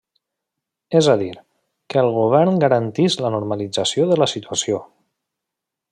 És 0.99 1.09
a 1.13 1.17
dir, 1.19 1.27
que 1.93 1.99
el 2.03 2.09
govern 2.17 2.57
garantís 2.65 3.19
la 3.27 3.33
normalització 3.37 4.11
de 4.13 4.19
la 4.23 4.33
situació. 4.37 4.85